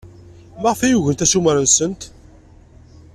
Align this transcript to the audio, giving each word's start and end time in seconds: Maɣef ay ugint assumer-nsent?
Maɣef 0.61 0.79
ay 0.81 0.95
ugint 0.97 1.23
assumer-nsent? 1.25 2.01